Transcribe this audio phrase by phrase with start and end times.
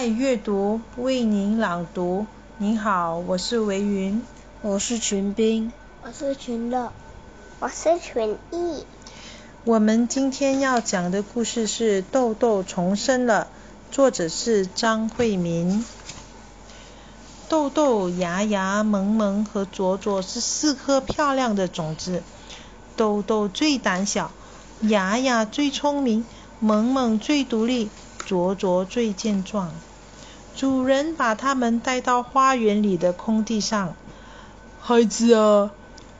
[0.00, 2.24] 爱阅读，为您朗读。
[2.56, 4.22] 您好，我是维云，
[4.62, 5.70] 我是群兵，
[6.02, 6.90] 我是群乐，
[7.58, 8.86] 我是群艺。
[9.64, 13.48] 我们今天要讲的故事是《豆豆重生了》，
[13.94, 15.84] 作者是张慧民。
[17.50, 22.22] 豆豆、牙牙、萌萌和卓卓是四颗漂亮的种子。
[22.96, 24.30] 豆豆最胆小，
[24.80, 26.24] 牙牙最聪明，
[26.58, 27.90] 萌萌最独立，
[28.24, 29.70] 卓卓最健壮。
[30.60, 33.94] 主人把他们带到花园里的空地上。
[34.78, 35.70] 孩子啊，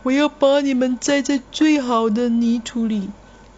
[0.02, 3.10] 我要把你们栽在最好的泥土里，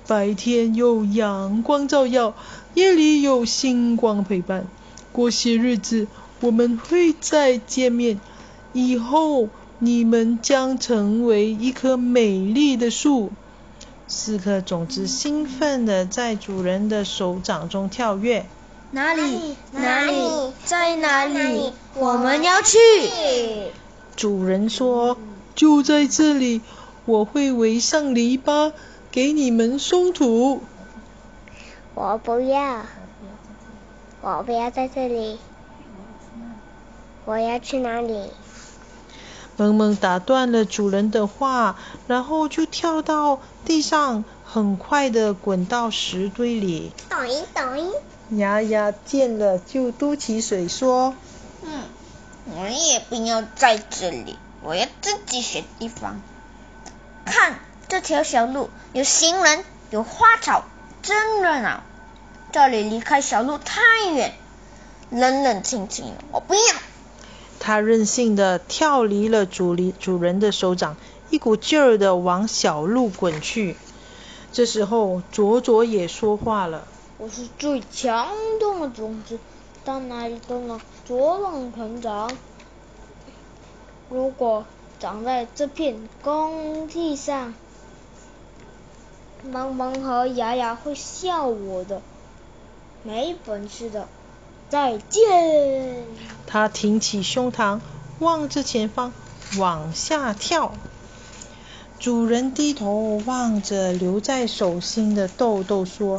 [0.09, 2.35] 白天有阳光照耀，
[2.75, 4.67] 夜里有星光陪伴。
[5.13, 6.09] 过些日子。
[6.41, 8.19] 我们会再见面，
[8.73, 13.31] 以后你们将成为一棵美丽的树。
[14.09, 18.47] 四颗种子兴奋地在主人的手掌中跳跃。
[18.95, 19.57] 哪里？
[19.73, 20.53] 哪里？
[20.67, 21.73] 在哪里？
[21.95, 22.79] 我们要去。
[24.17, 25.17] 主人说
[25.57, 26.61] ：“就在这里，
[27.07, 28.73] 我会围上篱笆，
[29.11, 30.63] 给你们松土。”
[31.97, 32.83] 我不要，
[34.21, 35.39] 我不要在这里。
[37.25, 38.29] 我要去哪里？
[39.57, 46.93] 萌萌打断了主人的话，然后就跳到地上，很快的滚到石堆里。
[47.09, 47.91] 抖音抖一。
[48.39, 51.15] 牙牙见了就嘟起嘴说
[51.63, 51.83] ：“嗯，
[52.57, 56.21] 我也不要在这里，我要自己选地方。
[57.27, 60.65] 看这条小路，有行人，有花草，
[61.03, 61.83] 真热闹。
[62.53, 63.83] 这里离开小路太
[64.15, 64.33] 远，
[65.11, 66.61] 冷冷清清的，我不要。”
[67.61, 70.97] 他任性的跳离了主离主人的手掌，
[71.29, 73.77] 一股劲儿的往小路滚去。
[74.53, 76.87] 这时候，卓卓也说话了
[77.23, 79.39] ：“我是最强壮的种子，
[79.85, 82.29] 到哪里都能茁壮成长。
[84.11, 84.65] 如果
[84.99, 87.55] 长在这片工地上，
[89.49, 92.03] 萌萌和牙牙会笑我的，
[93.05, 94.09] 没本事的。”
[94.69, 96.05] 再见！
[96.49, 97.79] 他挺起胸膛，
[98.19, 99.13] 望着前方，
[99.59, 100.73] 往下跳。
[102.01, 106.19] 主人低头望着留在手心的豆豆，说：“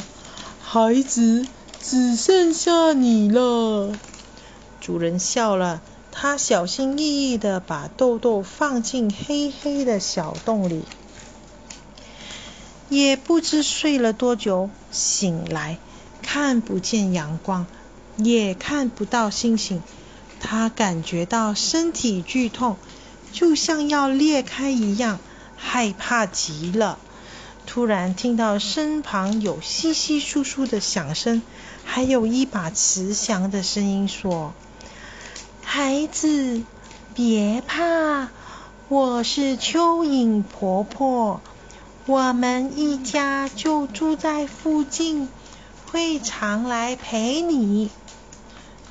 [0.74, 1.46] 孩子，
[1.84, 3.96] 只剩下你了。”
[4.82, 10.84] 主人笑了，他小心翼翼的把豆豆放进黑黑的小洞里。
[12.90, 15.78] 也不知睡了多久，醒来
[16.24, 17.68] 看不见阳光。
[18.18, 19.80] 也看不到星星，
[20.40, 22.78] 他感觉到身体剧痛，
[23.32, 25.20] 就像要裂开一样，
[25.56, 26.98] 害怕极了。
[27.66, 31.42] 突然听到身旁有稀稀疏疏的响声，
[31.84, 34.54] 还有一把慈祥的声音说
[35.64, 36.62] ：“孩子，
[37.16, 38.30] 别怕，
[38.90, 41.42] 我是蚯蚓婆婆，
[42.06, 45.28] 我们一家就住在附近，
[45.92, 47.90] 会常来陪你。”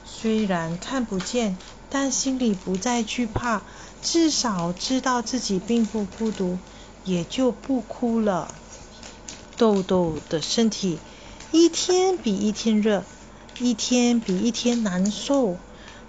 [0.05, 1.57] 虽然看不见，
[1.91, 3.63] 但心里不再惧怕，
[4.03, 6.59] 至少知道自己并不孤独，
[7.05, 8.55] 也就不哭了。
[9.57, 10.99] 豆豆的身体
[11.51, 13.05] 一天比一天热，
[13.59, 15.57] 一天比一天难受。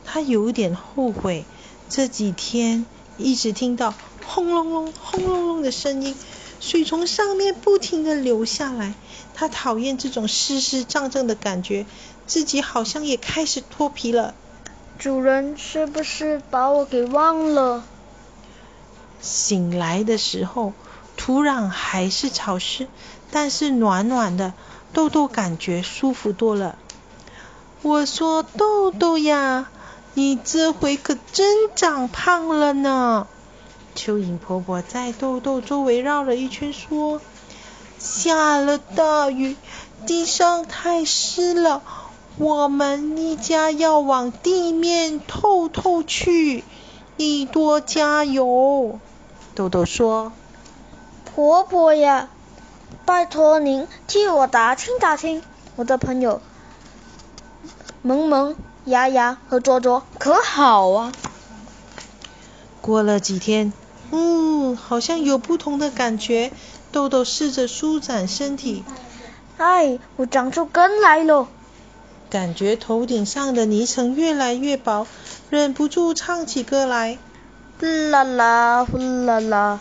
[0.05, 1.45] 他有点后悔，
[1.89, 2.85] 这几天
[3.17, 3.93] 一直听到
[4.25, 6.15] 轰隆隆、轰隆隆的声音，
[6.59, 8.93] 水从上面不停的流下来。
[9.33, 11.85] 他讨厌这种湿湿胀胀的感觉。
[12.25, 14.33] 自己好像也开始脱皮了。
[14.97, 17.83] 主人是不是把我给忘了？
[19.19, 20.71] 醒来的时候，
[21.25, 22.89] 土壤还是潮湿，
[23.31, 24.51] 但是暖暖的，
[24.91, 26.77] 豆豆感觉舒服多了。
[27.81, 29.69] 我说豆豆呀，
[30.15, 33.25] 你这回可真长胖了呢。
[33.95, 37.21] 蚯蚓婆婆在豆豆周围绕了一圈，说：
[37.97, 39.55] 下了大雨，
[40.05, 41.81] 地上太湿了。
[42.37, 46.65] 我们一家要往地面透透去，
[47.15, 48.99] 你多加油。
[49.55, 50.33] 豆豆说
[51.35, 52.29] ：“婆婆呀，
[53.05, 55.41] 拜托您替我打听打听，
[55.75, 56.41] 我的朋友
[58.03, 61.11] 萌萌、牙牙和卓卓可好啊？”
[62.81, 63.73] 过了几天，
[64.11, 66.51] 嗯，好像有不同的感觉。
[66.91, 68.83] 豆豆试着舒展身体，
[69.57, 71.47] 哎，我长出根来了。
[72.29, 75.07] 感觉头顶上的泥层越来越薄，
[75.49, 77.17] 忍不住唱起歌来。
[77.79, 79.79] 呼啦啦，呼啦啦。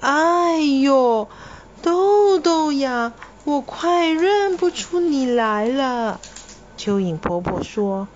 [0.00, 1.28] 哎呦，
[1.82, 3.12] 豆豆呀，
[3.42, 6.20] 我快认不出你来了。
[6.78, 8.06] 蚯蚓婆婆说：“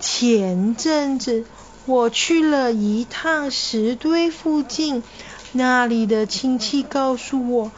[0.00, 1.44] 前阵子
[1.86, 5.04] 我去了一趟石堆附近，
[5.52, 7.70] 那里的亲戚告诉我，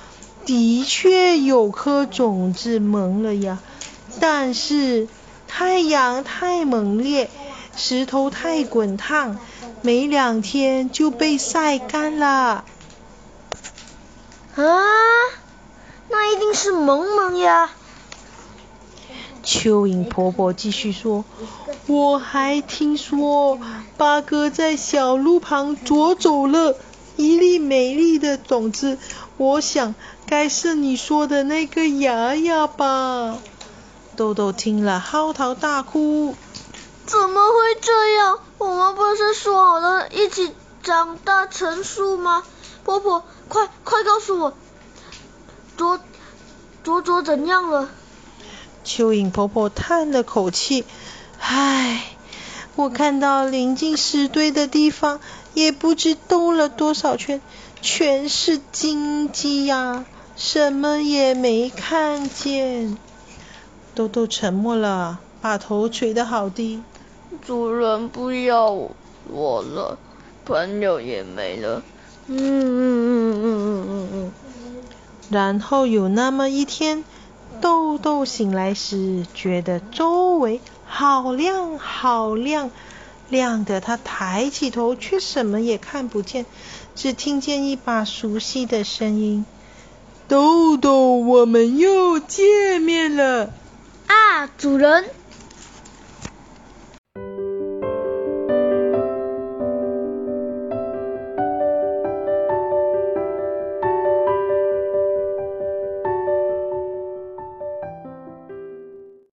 [0.47, 3.59] 的确有颗种子萌了呀，
[4.19, 5.09] 但是
[5.47, 7.29] 太阳太猛烈，
[7.77, 9.39] 石头太滚烫，
[9.83, 12.65] 没两天就被晒干了。”
[14.55, 14.83] 啊，
[16.11, 17.71] 那一定是萌萌呀！
[19.43, 21.25] 蚯蚓婆婆继续说
[21.89, 23.59] ：“我还听说
[23.97, 26.77] 八哥在小路旁啄走了
[27.17, 28.99] 一粒美丽的种子，
[29.37, 29.95] 我想
[30.27, 33.39] 该是你说的那个芽芽吧。”
[34.17, 36.37] 豆豆听了嚎啕大哭
[37.07, 38.39] ：“怎么会这样？
[38.59, 42.45] 我们不是说好了一起长大成树吗？
[42.85, 44.55] 婆婆，快快告诉我，
[45.77, 46.01] 卓
[46.83, 47.89] 卓卓怎样了？”
[48.85, 50.85] 蚯蚓婆婆叹了口气
[51.39, 52.05] ：“唉，
[52.75, 55.21] 我看到临近石堆的地方，
[55.55, 57.41] 也不知兜了多少圈，
[57.81, 60.05] 全是荆棘呀，
[60.37, 62.97] 什么也没看见。”
[63.95, 66.83] 豆豆沉默了，把头垂得好低。
[67.47, 68.71] 主人不要
[69.29, 69.99] 我了，
[70.45, 71.83] 朋友也没了。
[72.27, 74.33] 嗯嗯嗯嗯嗯嗯嗯。
[75.31, 77.05] 然后有那么一天。
[77.61, 82.73] 豆豆醒来时，觉得周围好亮好亮，
[83.29, 86.45] 亮的他抬起头，却什么也看不见，
[86.97, 89.47] 只听见一把熟悉的声音
[90.27, 93.51] ：“豆豆，我们又见面了。”
[94.09, 95.05] 啊，主人。